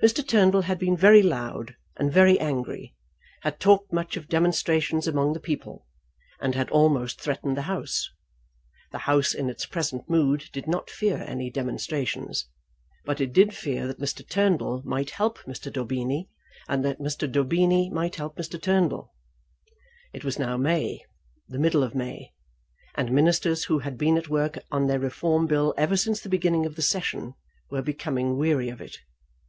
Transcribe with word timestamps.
Mr. 0.00 0.24
Turnbull 0.24 0.62
had 0.62 0.78
been 0.78 0.96
very 0.96 1.24
loud 1.24 1.74
and 1.96 2.12
very 2.12 2.38
angry, 2.38 2.94
had 3.42 3.58
talked 3.58 3.92
much 3.92 4.16
of 4.16 4.28
demonstrations 4.28 5.08
among 5.08 5.32
the 5.32 5.40
people, 5.40 5.88
and 6.40 6.54
had 6.54 6.70
almost 6.70 7.20
threatened 7.20 7.56
the 7.56 7.62
House. 7.62 8.08
The 8.92 8.98
House 9.10 9.34
in 9.34 9.50
its 9.50 9.66
present 9.66 10.08
mood 10.08 10.44
did 10.52 10.68
not 10.68 10.88
fear 10.88 11.16
any 11.26 11.50
demonstrations, 11.50 12.46
but 13.04 13.20
it 13.20 13.32
did 13.32 13.56
fear 13.56 13.88
that 13.88 13.98
Mr. 13.98 14.22
Turnbull 14.28 14.82
might 14.84 15.10
help 15.10 15.40
Mr. 15.40 15.72
Daubeny, 15.72 16.28
and 16.68 16.84
that 16.84 17.00
Mr. 17.00 17.26
Daubeny 17.28 17.90
might 17.90 18.14
help 18.14 18.36
Mr. 18.36 18.62
Turnbull. 18.62 19.12
It 20.12 20.22
was 20.24 20.38
now 20.38 20.56
May, 20.56 21.00
the 21.48 21.58
middle 21.58 21.82
of 21.82 21.92
May, 21.92 22.30
and 22.94 23.10
ministers, 23.10 23.64
who 23.64 23.80
had 23.80 23.98
been 23.98 24.16
at 24.16 24.28
work 24.28 24.60
on 24.70 24.86
their 24.86 25.00
Reform 25.00 25.48
Bill 25.48 25.74
ever 25.76 25.96
since 25.96 26.20
the 26.20 26.28
beginning 26.28 26.66
of 26.66 26.76
the 26.76 26.82
session, 26.82 27.34
were 27.68 27.82
becoming 27.82 28.36
weary 28.36 28.68
of 28.68 28.80
it. 28.80 28.98